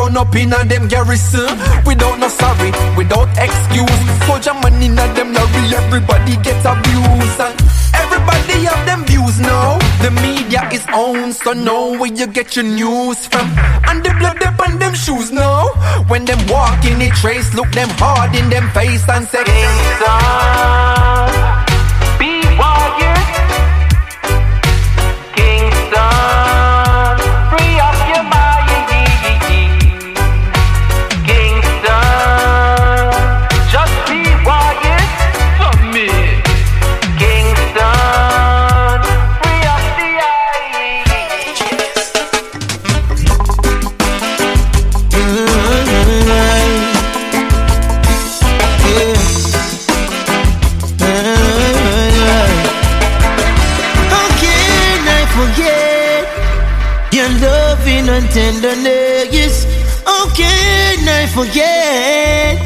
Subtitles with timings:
[0.00, 1.50] run up in a them garrison.
[1.84, 4.00] Without no sorry, without excuse.
[4.26, 7.40] Soldier money in a them lorry, everybody gets abused.
[7.44, 7.54] And
[8.02, 9.78] everybody have them views now.
[10.02, 13.46] The media is owned, so know where you get your news from.
[13.88, 15.68] And the blood up on them shoes now.
[16.08, 20.10] When them walk in the trace, look them hard in them face and say, Kingston,
[58.32, 59.66] tenderness?
[60.04, 62.58] How can I forget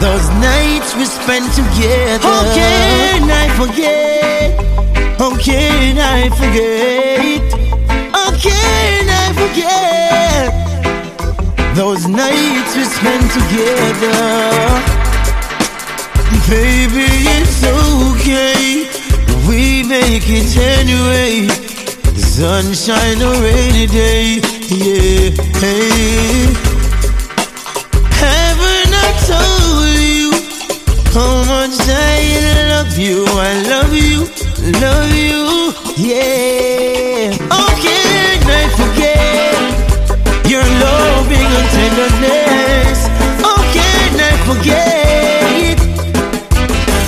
[0.00, 2.26] those nights we spent together?
[2.26, 4.58] How can I forget?
[5.18, 7.42] How can I forget?
[8.12, 10.52] How can I forget
[11.74, 14.98] those nights we spent together?
[16.48, 18.88] Baby, it's okay.
[19.48, 21.48] We make it anyway.
[22.16, 24.47] Sunshine or rainy day.
[24.70, 25.30] Yeah.
[25.60, 26.44] Hey.
[28.20, 30.28] Haven't I told you
[31.16, 33.24] how much I love you?
[33.26, 34.28] I love you,
[34.84, 35.72] love you.
[35.96, 37.32] Yeah.
[37.48, 39.56] How can I forget
[40.44, 43.08] your loving and tenderness?
[43.40, 45.78] How can I forget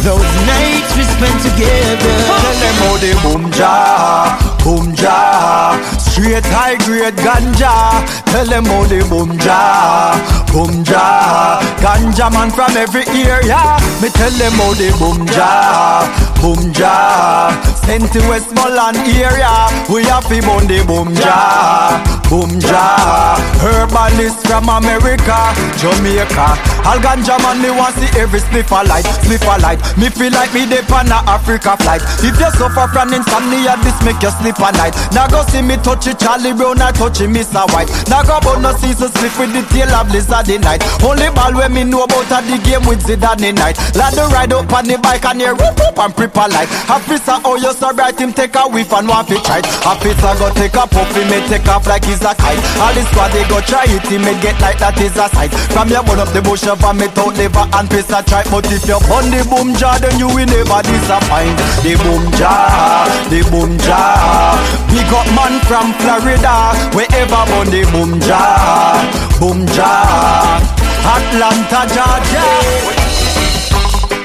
[0.02, 2.16] those nights we spent together?
[2.24, 5.76] Tell them how the boom ja, boom ja
[6.20, 8.04] Straight high grade ganja.
[8.26, 10.12] Tell them how the boom ja,
[10.52, 13.80] boom ja Ganja man from every area.
[14.02, 16.04] Me tell them how the boom ja,
[16.40, 17.52] boom ja.
[17.86, 19.68] Sent to Westmoreland area.
[19.88, 23.36] We have to burn the boom ja, boom ja.
[23.60, 26.56] Herbalist from America, Jamaica.
[26.88, 30.64] All ganja man me want see every a light, a light Me feel like me
[30.66, 32.02] dey on a Africa flight.
[32.24, 34.94] If you suffer from insomnia, this make you sleep at night.
[35.12, 37.68] Now go see me touch it Charlie Brown, I touch it Mr.
[37.72, 37.90] White.
[38.08, 40.80] Now go but no season sleep with the tail of Blizzard the night.
[41.04, 43.76] Only ball when me know about a the game with Zidane night.
[43.94, 47.38] Lad the ride up on the bike and you rip up and prepare light Officer,
[47.44, 50.74] oh you so bright, him take a whiff and want to try Officer go take
[50.74, 52.60] a puff, he may take off like he's a kite.
[52.80, 55.52] All this squad they go try it, he may get like that is a sight.
[55.72, 58.44] From your burn up the bush of a out liver and piss a try.
[58.48, 61.56] But if you burn the boom jar, then you will never disappoint.
[61.84, 64.56] The boom jar, the boom jar
[64.88, 69.00] Big up man from Florida Wherever burn the boom jar,
[69.38, 70.60] boom jar
[71.04, 72.99] Atlanta, Georgia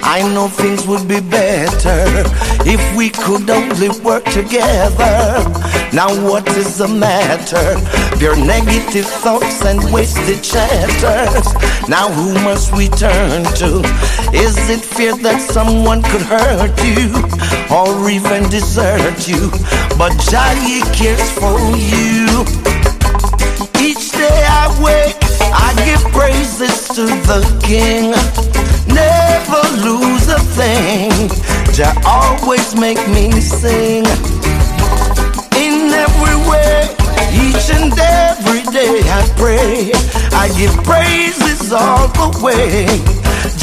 [0.07, 2.05] I know things would be better
[2.63, 5.43] if we could only work together.
[5.91, 7.65] Now, what is the matter?
[8.23, 11.47] Your negative thoughts and wasted chatters.
[11.89, 13.81] Now, who must we turn to?
[14.31, 17.09] Is it fear that someone could hurt you
[17.75, 19.49] or even desert you?
[19.97, 20.53] But Jah
[20.93, 22.45] cares for you.
[23.81, 25.14] Each day I wake,
[25.95, 28.11] give praises to the King.
[28.87, 31.11] Never lose a thing.
[31.73, 34.05] Jah always make me sing.
[35.55, 36.89] In every way,
[37.31, 39.91] each and every day I pray.
[40.35, 42.87] I give praises all the way.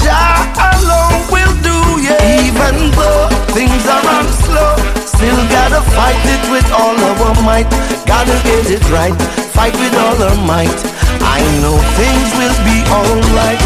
[0.02, 0.40] Jah
[0.72, 2.46] alone will do, yeah.
[2.48, 4.74] Even though things are on slow,
[5.04, 7.68] still gotta fight it with all our might.
[8.06, 9.16] Gotta get it right,
[9.52, 11.01] fight with all our might.
[11.34, 13.62] I know things will be alright.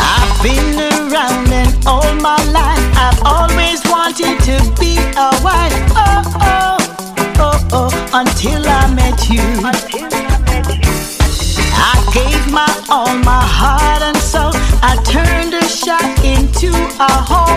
[0.00, 4.96] I've been around and all my life I've always wanted to be
[5.26, 5.76] a wife.
[5.94, 6.78] Oh, oh,
[7.38, 9.44] oh, oh, until I met you.
[11.76, 14.52] I gave my all, my heart and soul.
[14.82, 17.49] I turned a shot into a home.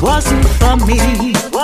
[0.00, 1.57] wasn't for me.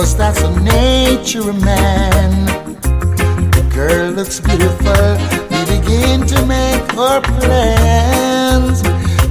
[0.00, 2.46] Cause that's the nature of man.
[3.52, 5.18] The girl looks beautiful,
[5.52, 8.82] we begin to make our plans.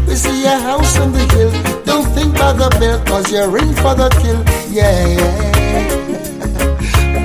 [0.08, 1.50] We see a house on the hill,
[1.86, 4.46] don't think about the bill, cause you're in for the kill.
[4.70, 5.50] Yeah, yeah.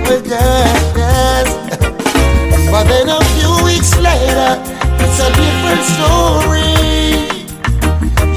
[0.09, 1.47] We're good,
[2.73, 4.57] But then a few weeks later,
[5.05, 6.81] it's a different story.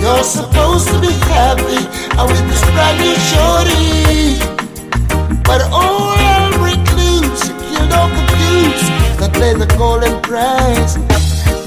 [0.02, 1.80] You're supposed to be happy,
[2.12, 4.57] and with this brand new shorty.
[5.48, 8.84] But all recluse, you don't confuse
[9.20, 10.98] that play the golden prize.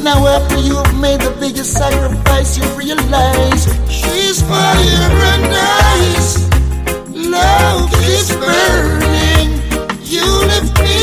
[0.05, 5.47] Now after you've made the biggest sacrifice, you realize she's fire and
[5.97, 6.49] ice.
[7.09, 9.49] Love is burning.
[10.05, 10.99] You lift me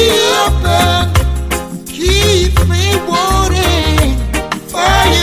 [0.45, 4.17] up and keep me warning.
[4.69, 5.16] Fire.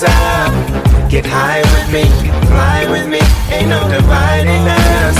[0.00, 2.04] cause get high with me,
[2.48, 3.20] fly with me,
[3.54, 5.16] ain't no dividing us.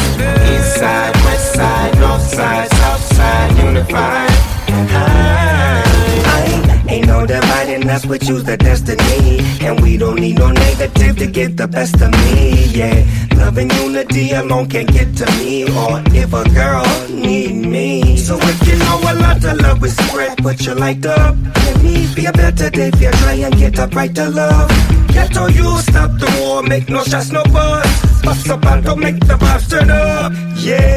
[0.50, 4.25] East side, west side, north side, south side, unified.
[7.90, 9.40] Us, we choose the destiny.
[9.60, 13.04] And we don't need no negative to get the best of me, yeah.
[13.36, 15.64] Love and unity alone can't get to me.
[15.64, 18.16] Or if a girl need me.
[18.16, 21.36] So if you know a lot of love is spread, put your light up.
[21.56, 24.70] Let me be a better day if you try and get up right to love.
[25.08, 28.05] Get on you, stop the war, make no shots, no buzz.
[28.22, 30.96] Bust up and don't make the vibes turn up, yeah.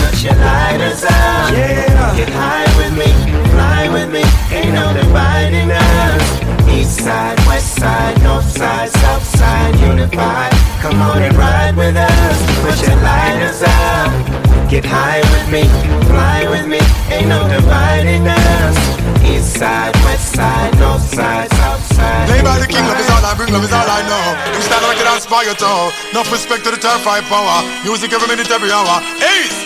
[0.00, 2.16] Put your lighters up, yeah.
[2.16, 3.10] Get high with me,
[3.50, 4.22] fly with me,
[4.56, 6.24] ain't no dividing us.
[6.68, 10.52] East side, west side, north side, south side, unified.
[10.80, 12.38] Come on and ride with us.
[12.62, 14.70] Put your lighters up.
[14.70, 15.64] Get high with me,
[16.06, 16.80] fly with me,
[17.12, 18.78] ain't no dividing us.
[19.24, 19.92] East side,
[20.34, 22.26] side, north side, south side.
[22.28, 24.26] Play by the king, love is all I bring, love is all I know.
[24.52, 25.80] Them stand like it inspire too.
[26.14, 27.58] No respect to the five power.
[27.84, 29.02] Music every minute, every hour.
[29.20, 29.58] Ace!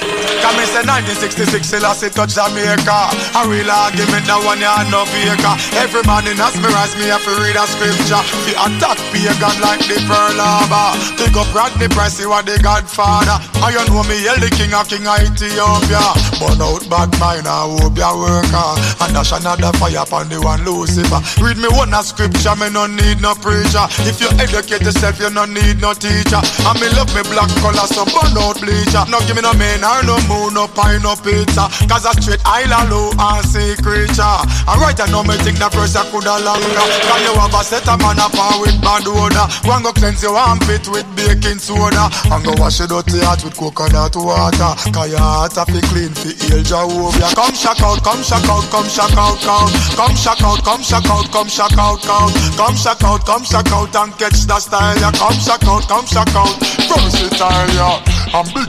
[0.45, 2.99] Come in say 1966, Selassie touch Jamaica.
[3.39, 5.55] A real argument, that one ya no faker.
[5.81, 8.21] Every man in us mirrors me, have to read a scripture.
[8.45, 10.93] The attack pagan like the Pearl Harbor.
[11.17, 13.41] Pick up Rodney Price, see what the Godfather.
[13.65, 16.05] I you know me, yell the king of king of Ethiopia.
[16.37, 18.71] Burn out bad mind, I hope ya worker.
[19.01, 21.21] And dash another fire upon the one Lucifer.
[21.45, 23.85] Read me one a scripture, me no need no preacher.
[24.09, 26.41] If you educate yourself, you no need no teacher.
[26.65, 29.05] And me love me black color, so burn out bleacher.
[29.13, 31.69] No give me no man or no moon, no pine, no pizza.
[31.87, 34.37] Cause I straight island low and sea creature.
[34.65, 36.85] And right I know me think that person coulda longer.
[37.05, 39.47] Can you have a set a man up with bad odor?
[39.69, 42.09] One go cleanse your armpit with baking soda.
[42.33, 44.73] And go wash your dirty heart with coconut water.
[44.91, 47.35] Cause your heart a fi clean fi heal Jehovah.
[47.35, 49.73] Come shock out, come shock out, come shock out, count.
[49.97, 52.35] Come shock out, come shock out, come shock out, count.
[52.57, 54.97] Come shock out, come shock out and catch the style.
[54.99, 56.55] Yeah, come shock out, come shock out.
[56.89, 58.05] Versatile, yeah.
[58.35, 58.69] I'm big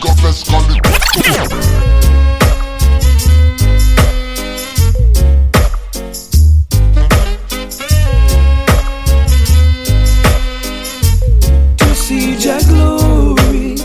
[11.77, 13.75] to see your glory.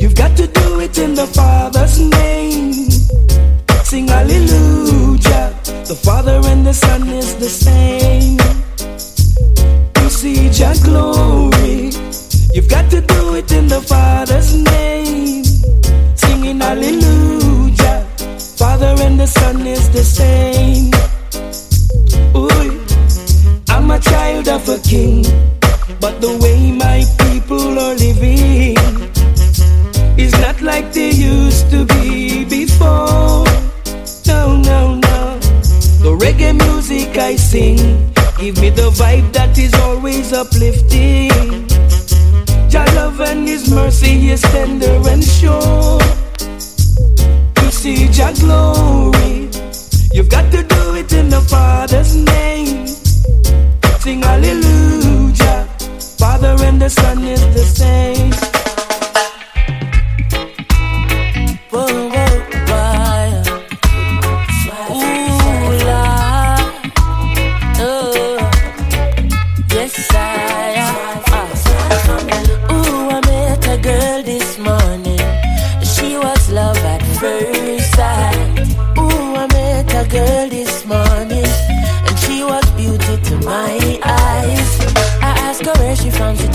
[0.00, 2.72] You've got to do it in the Father's name.
[3.84, 5.54] Sing hallelujah.
[5.86, 6.45] The Father
[6.76, 7.95] Son is the same.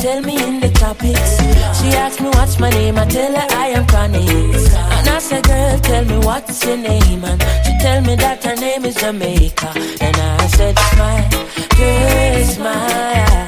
[0.02, 1.38] Tell me in the topics.
[1.78, 4.28] She asked me what's my name, I tell her I am Connie.
[4.98, 7.24] And I said, girl, tell me what's your name.
[7.24, 9.70] And she tell me that her name is Jamaica.
[10.06, 11.30] And I said, smile,
[11.78, 13.48] girl, smile.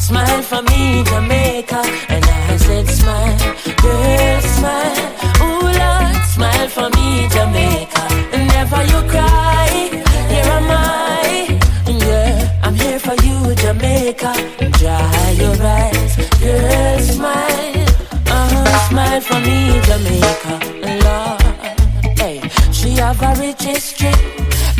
[0.00, 1.80] Smile for me, Jamaica.
[2.08, 3.38] And I said, smile,
[3.84, 4.96] girl, smile.
[5.44, 8.04] Ooh, Lord, smile for me, Jamaica.
[8.32, 9.68] And Never you cry,
[10.30, 11.60] here am I.
[11.86, 14.32] Yeah, I'm here for you, Jamaica.
[14.78, 15.33] Dry
[15.64, 17.88] your girl, smile.
[18.26, 20.54] Uh-huh, smile for me, Jamaica.
[21.04, 22.40] Lord, hey,
[22.72, 24.43] she have a rich history.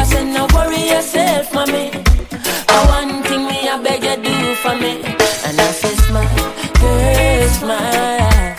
[0.00, 1.90] I said, no worry yourself, mommy.
[2.72, 4.92] I one thing me, I beg you do for me.
[5.44, 6.36] And I say, smile,
[6.80, 8.54] girl, smile.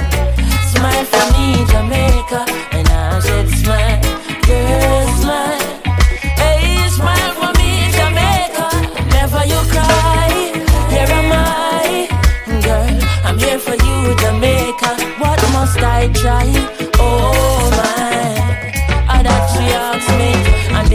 [0.74, 2.42] Smile for me, Jamaica.
[2.78, 4.02] And I said, smile,
[4.46, 5.66] girl, smile.
[6.42, 8.68] Hey, smile for me, Jamaica.
[9.10, 10.30] Never you cry,
[10.94, 12.08] here am I.
[12.62, 14.92] Girl, I'm here for you, Jamaica.
[15.18, 16.81] What must I try?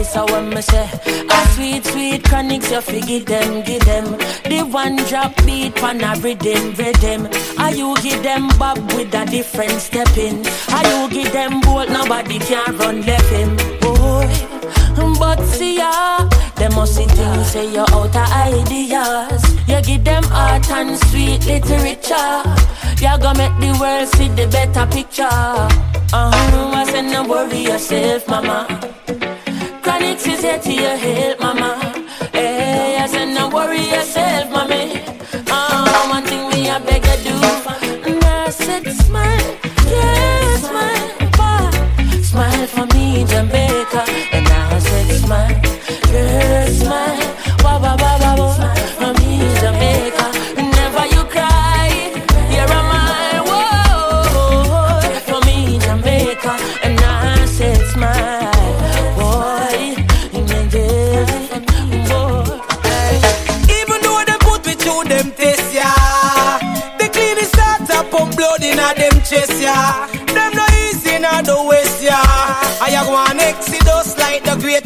[0.07, 0.89] Say.
[1.31, 4.17] A sweet, sweet Chronixx, you figure them, give them.
[4.45, 7.29] The one drop beat, pan a rhythm, rhythm.
[7.59, 10.47] Are you give them bob with a different step in?
[10.73, 13.57] Are you give them bolt, nobody can run left him.
[13.81, 14.29] Boy,
[15.19, 16.27] but see ya.
[16.55, 19.43] Them must see you say you're out of ideas.
[19.69, 22.43] You give them art and sweet literature.
[22.99, 25.25] You gonna make the world see the better picture.
[25.25, 26.73] Uh-huh.
[26.73, 28.96] I said, no worry yourself, mama.
[29.97, 32.05] Chronixx is here to your help, mama.
[32.33, 34.75] Hey, I said, no worry yourself, mommy.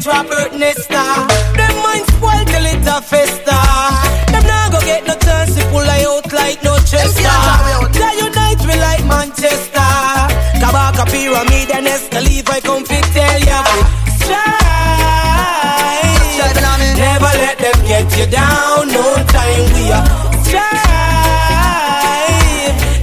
[0.01, 1.27] The Robert Nesta.
[1.53, 3.53] Them mind spoiled till it a festa.
[4.33, 7.37] Them not go get no chance to pull I out like no Chester.
[7.93, 9.93] They unite we like Manchester.
[10.57, 13.63] Kabaka Pyramid and Esther Levi come fit tell ya.
[14.25, 14.81] Strive.
[16.97, 18.87] Never let them get you down.
[18.87, 20.05] No time we are
[20.49, 20.81] strive.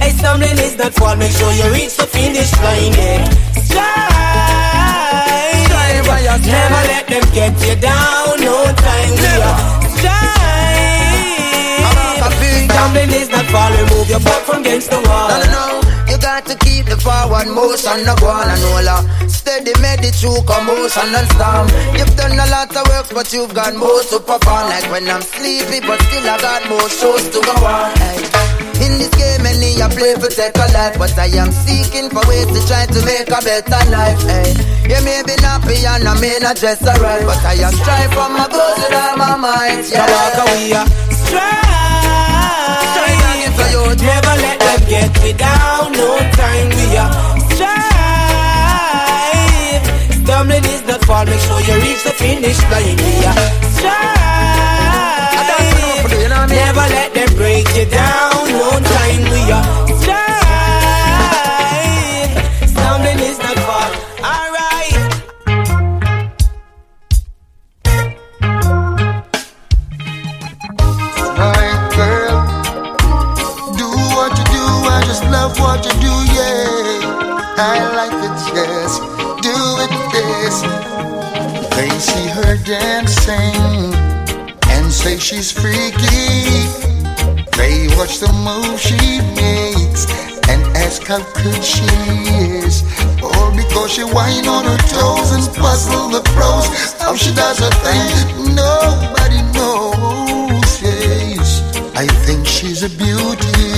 [0.03, 1.15] Hey, stumbling is not fall.
[1.15, 2.91] Make sure you reach the finish line.
[2.93, 3.38] Yeah.
[7.19, 8.39] Them get you down.
[8.39, 9.59] No time we are
[9.97, 10.39] strive.
[12.69, 13.71] Stumbling is not fall.
[13.71, 15.29] Remove your back from against the wall.
[15.29, 15.65] No, no, no.
[16.09, 20.41] You got to keep the forward motion, no go on and all Steady, medi through
[20.47, 21.67] commotion and storm.
[21.97, 24.69] You've done a lot of work, but you've got more to perform.
[24.73, 27.91] Like when I'm sleepy, but still I got more shows to go on.
[27.97, 28.58] Hey.
[28.89, 32.25] In this game, many I play for take a life, but I am seeking for
[32.25, 34.17] ways to try to make a better life.
[34.25, 34.57] Hey.
[34.89, 38.25] You may be nappy and I may not dress alright, but I am strive for
[38.33, 39.85] my goals with all my might.
[39.93, 40.09] Yeah.
[40.09, 41.69] Kabaka we are strive.
[43.89, 45.91] Never let them get me down.
[45.91, 47.11] No time we are
[47.53, 47.77] strive.
[50.23, 51.25] Stumbling is not fall.
[51.25, 52.97] Make sure you reach the finish line.
[52.97, 53.37] We are
[53.77, 54.29] strive.
[56.11, 58.47] Never let them break you down.
[58.47, 60.29] No time we are strive.
[62.69, 63.91] Stumbling is not fall.
[64.23, 64.95] Alright.
[71.37, 72.37] Alright, girl.
[73.77, 77.57] Do what you do, I just love what you do, yeah.
[77.57, 77.61] I
[77.99, 78.91] like it, yes.
[79.45, 80.55] Do it, yes.
[81.75, 83.58] They see her dancing and
[84.99, 86.67] say she's freaky.
[87.55, 88.99] They watch the move she
[89.39, 90.03] makes
[90.51, 91.87] and ask how good she
[92.59, 92.83] is.
[93.23, 96.67] Or because she whine on her toes and puzzle the pros.
[96.99, 100.69] How she does her thing, nobody knows.
[100.83, 101.63] Yes,
[101.95, 103.71] I think she's a beauty.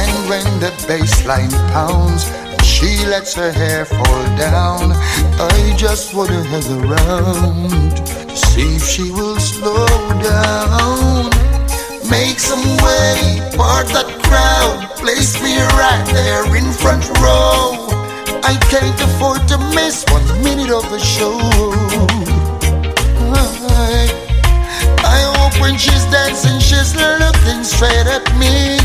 [0.00, 2.24] And when the bass line pounds,
[2.64, 4.92] she lets her hair fall down.
[5.36, 8.00] I just wanna hang around,
[8.38, 9.86] see if she will slow
[10.22, 11.30] down.
[12.10, 17.88] Make some way, part that crowd, place me right there in front row.
[18.44, 21.36] I can't afford to miss one minute of the show.
[23.34, 24.08] I,
[25.04, 28.78] I hope when she's dancing, she's looking straight at me.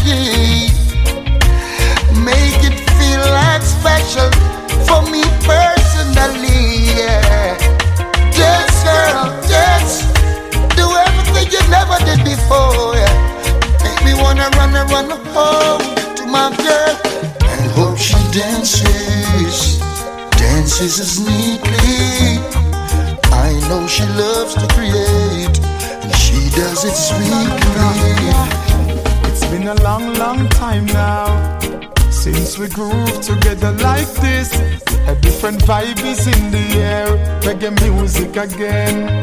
[2.25, 4.29] Make it feel like special
[4.87, 6.91] for me personally.
[6.97, 7.57] Yeah.
[8.35, 9.42] Dance, girl,
[11.53, 12.97] you never did before.
[12.97, 13.13] Yeah.
[13.85, 15.83] Make me wanna run and run home
[16.17, 16.93] to my girl
[17.51, 19.77] and hope she dances,
[20.41, 22.41] dances as neatly.
[23.45, 25.55] I know she loves to create,
[26.03, 28.33] and she does it sweetly.
[29.29, 31.59] It's been a long, long time now
[32.09, 34.49] since we groove together like this.
[35.07, 37.07] A different vibe is in the air,
[37.41, 39.21] reggae music again.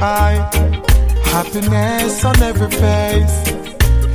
[0.00, 0.93] I
[1.26, 3.36] happiness on every face,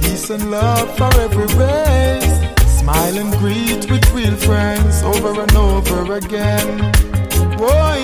[0.02, 2.80] peace and love for every race.
[2.80, 6.92] Smile and greet with real friends over and over again.
[7.58, 8.00] Boy,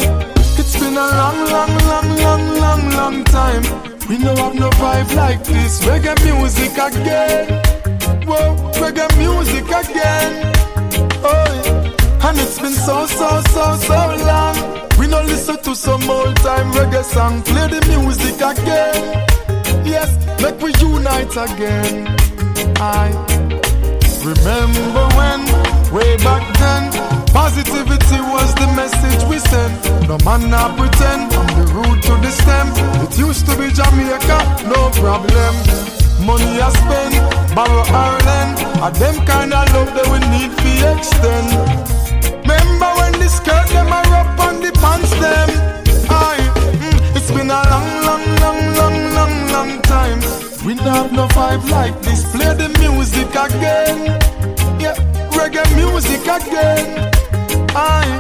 [0.59, 3.63] it's been a long, long, long, long, long, long time.
[4.09, 5.81] We no have no vibe like this.
[5.85, 7.61] Reggae music again.
[8.27, 10.53] Whoa, reggae music again.
[11.23, 11.94] Oh.
[12.25, 14.55] And it's been so, so, so, so long.
[14.97, 17.43] We no listen to some old time reggae song.
[17.43, 19.01] Play the music again.
[19.85, 20.09] Yes,
[20.41, 22.07] make we unite again.
[22.81, 23.13] I
[24.25, 25.41] remember when,
[25.93, 26.83] way back then,
[27.29, 30.09] positivity was the message we sent.
[30.09, 32.67] No man not pretend from the root to the stem.
[33.05, 34.39] It used to be Jamaica,
[34.73, 35.53] no problem.
[36.25, 37.13] Money I spend,
[37.53, 38.57] borrow or lend.
[38.81, 41.64] A them kind of love that we need to extend.
[51.15, 52.23] No vibe like this.
[52.32, 54.19] Play the music again.
[54.80, 54.95] Yeah,
[55.38, 57.12] reggae music again.
[57.75, 58.19] Aye,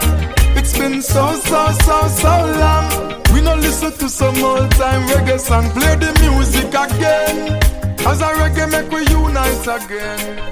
[0.55, 3.23] it's been so, so, so, so long.
[3.33, 5.69] We no listen to some old time reggae song.
[5.71, 7.59] Play the music again.
[8.07, 10.51] As a reggae make we unite again.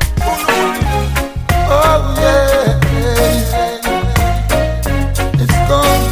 [1.75, 2.79] Oh yeah,
[5.41, 6.02] it's gone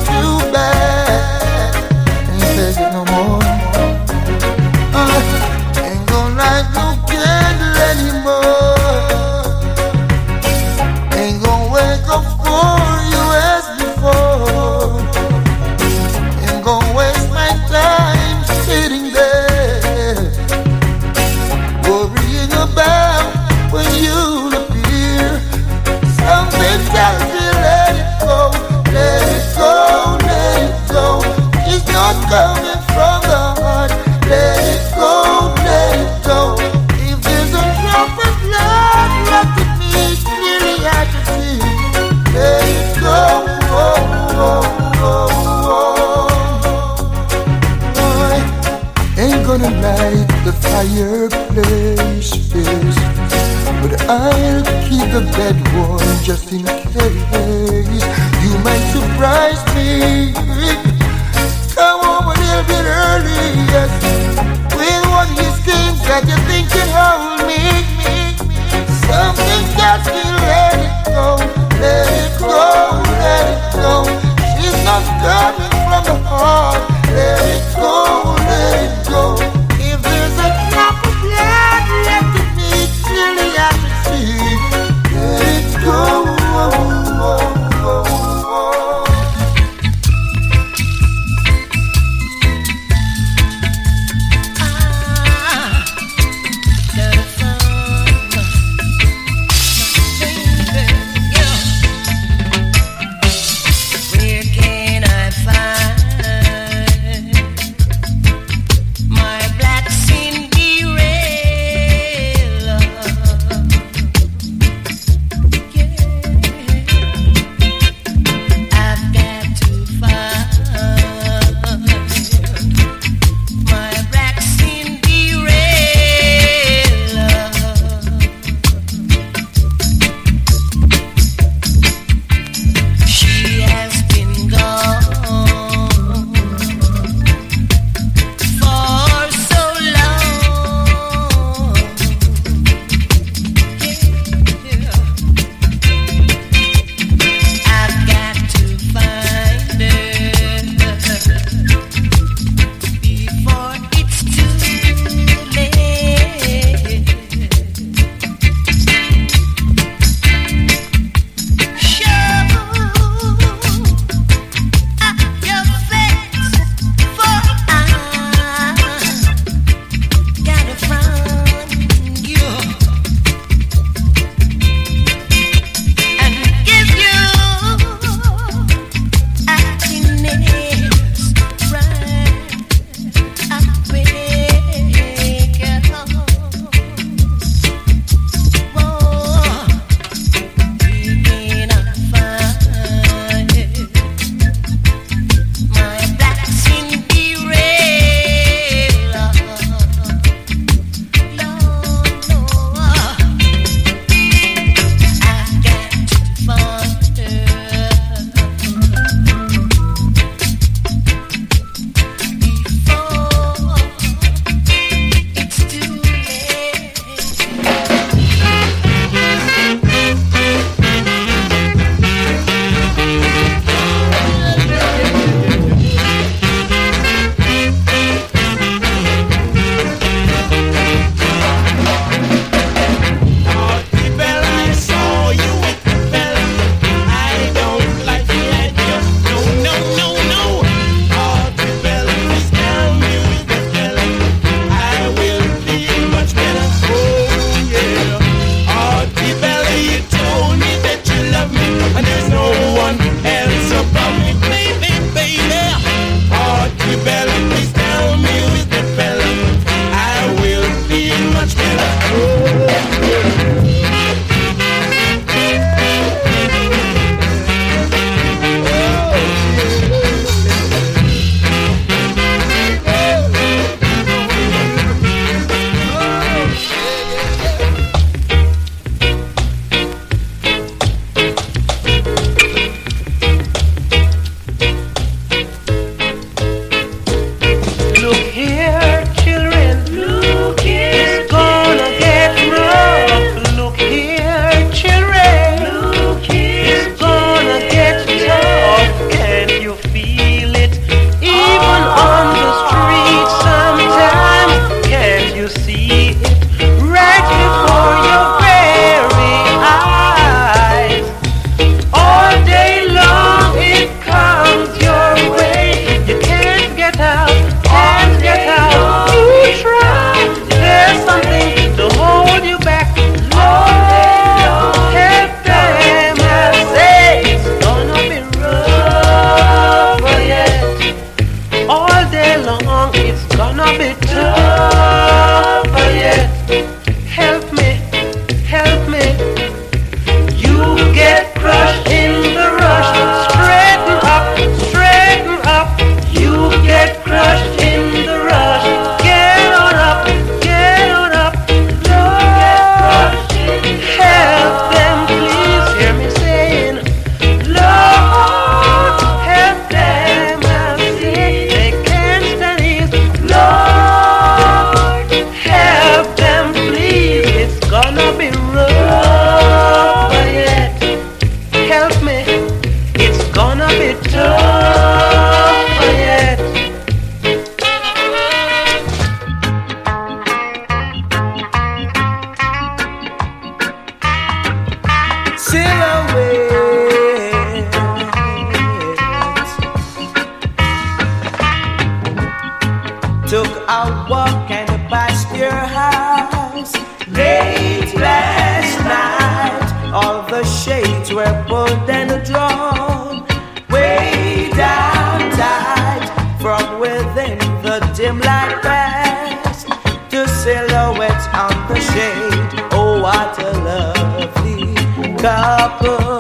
[401.22, 403.24] were pulled and drawn
[403.70, 406.06] way down tight
[406.42, 409.68] from within the dim light past
[410.10, 412.52] to silhouettes on the shade.
[412.72, 414.74] Oh, what a lovely
[415.18, 416.11] couple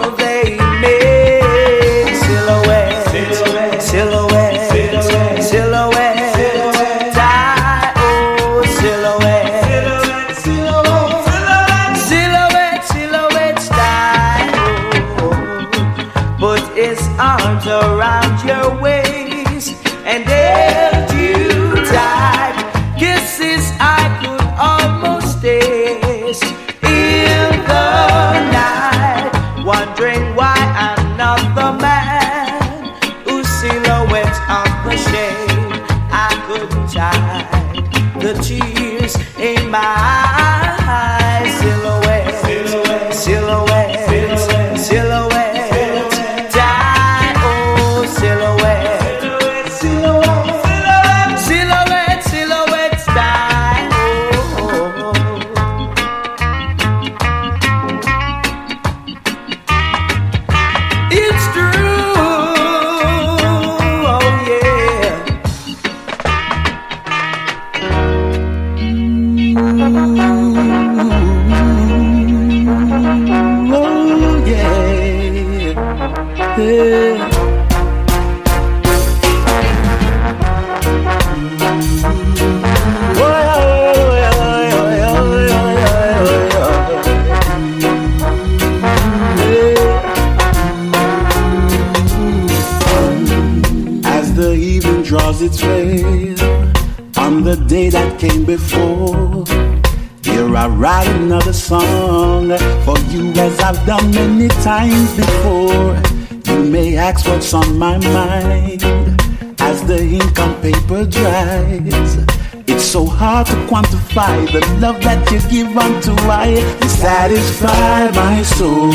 [114.11, 116.61] quantify the love that you give unto I.
[116.87, 118.91] Satisfy my soul.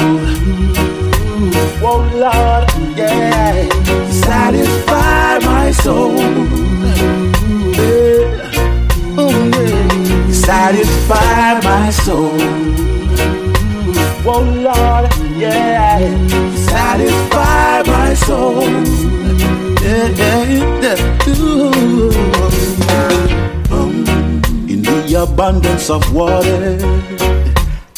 [1.83, 3.69] Oh Lord, yeah.
[4.11, 6.17] Satisfy my soul.
[7.73, 8.51] Yeah.
[9.19, 10.31] Oh, yeah.
[10.33, 12.41] Satisfy my soul.
[14.29, 16.01] Oh Lord, yeah.
[16.57, 18.69] Satisfy my soul.
[19.83, 20.45] Yeah, yeah,
[20.83, 21.29] yeah.
[21.29, 22.13] Ooh.
[25.33, 26.79] Abundance of water,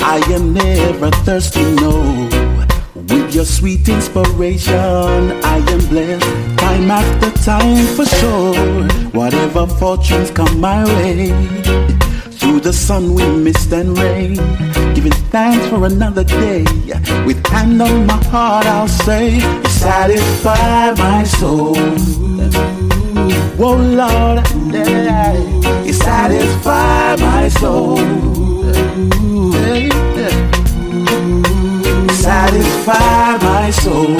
[0.01, 2.29] I am never thirsty, no.
[2.95, 4.75] With your sweet inspiration,
[5.45, 8.89] I am blessed time after time for sure.
[9.13, 11.29] Whatever fortunes come my way,
[12.39, 14.35] through the sun, wind, mist, and rain,
[14.95, 16.65] giving thanks for another day.
[17.27, 19.39] With hand on my heart, I'll say,
[19.69, 21.77] satisfy my soul.
[23.61, 24.47] Oh Lord,
[25.85, 27.99] you satisfy my soul.
[32.15, 34.17] Satisfy my soul.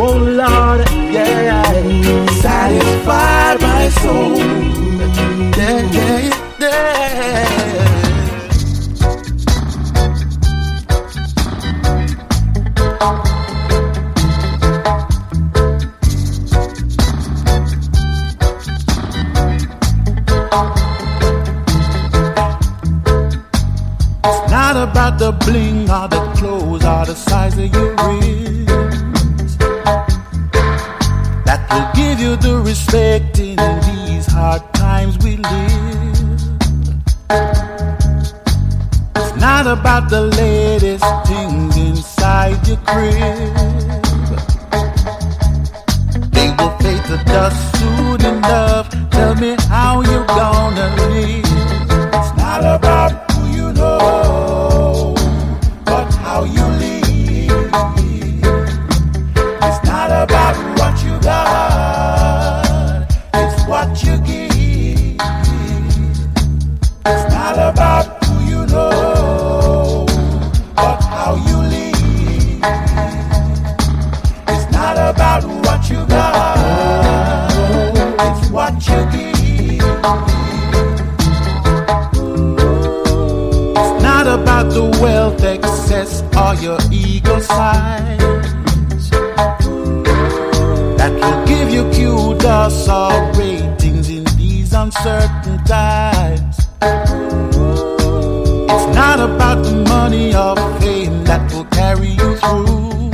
[0.00, 1.62] Oh Lord, yeah,
[2.40, 4.36] satisfy my soul.
[5.56, 7.04] Yeah, yeah, yeah.
[13.06, 13.33] It's
[25.04, 29.58] not the bling or the clothes or the size of your wrist.
[31.44, 33.56] That will give you the respect in
[34.06, 36.40] these hard times we live.
[39.16, 43.52] It's not about the latest things inside your crib.
[46.32, 48.88] They will fade to dust soon enough.
[49.10, 51.43] Tell me how you're gonna live.
[86.52, 88.18] Excess your ego size
[90.98, 96.58] that will give you kudos or ratings in these uncertain times.
[98.72, 103.10] It's not about the money or fame that will carry you through.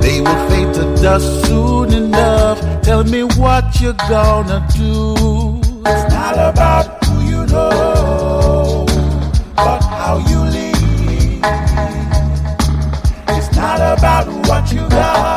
[0.00, 2.60] They will fade to dust soon enough.
[2.82, 5.14] Tell me what you're gonna do.
[5.86, 8.86] It's not about who you know,
[9.56, 10.43] but how you.
[13.28, 15.33] It's not about what you got,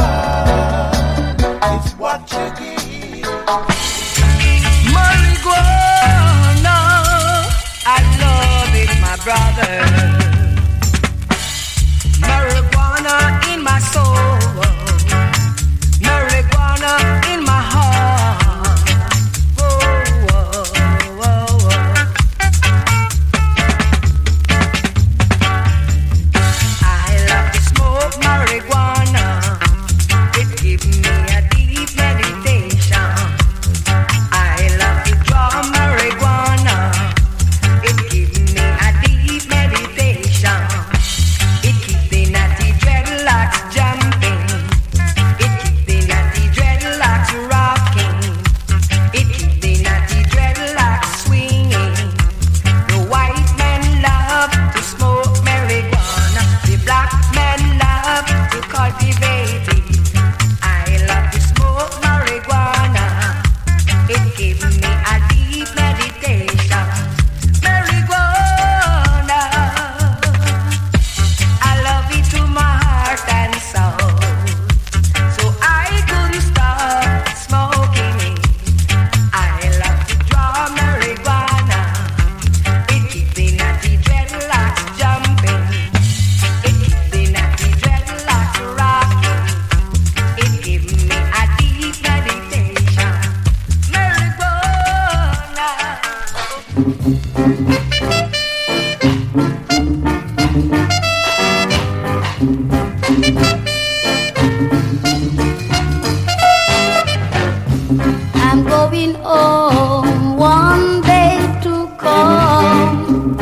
[109.48, 113.38] home one day to come.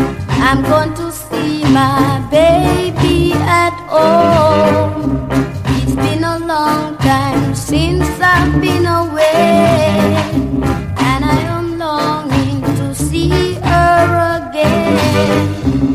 [0.48, 5.28] I'm going to see my baby at home.
[5.78, 10.00] It's been a long time since I've been away,
[11.10, 14.00] and I am longing to see her
[14.38, 15.88] again.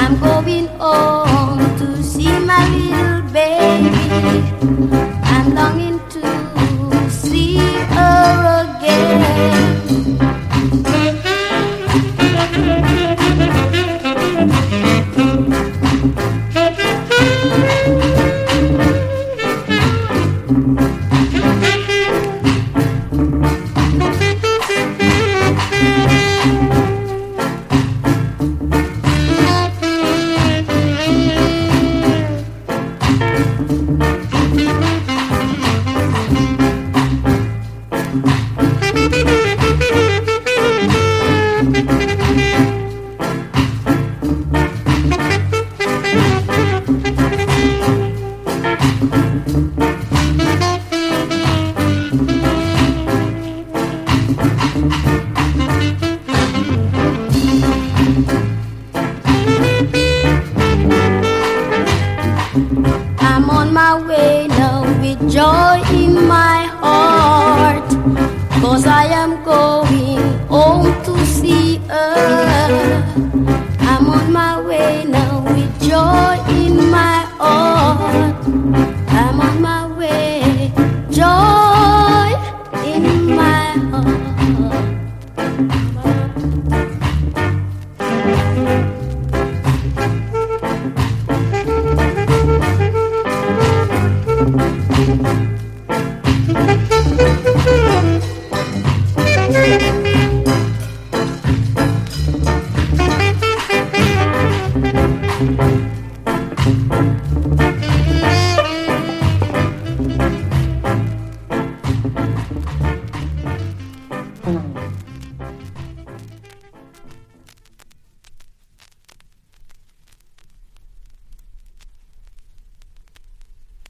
[0.00, 5.15] I'm going home to see my little baby.